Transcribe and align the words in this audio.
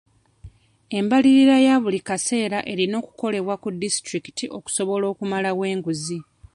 Embalirira 0.99 1.55
ya 1.65 1.75
buli 1.83 1.99
keseera 2.07 2.59
erina 2.71 2.95
okukolebwa 3.01 3.55
ku 3.61 3.67
disitulikiti 3.81 4.45
okusobola 4.57 5.05
okumalawo 5.11 5.63
enguzi. 5.73 6.19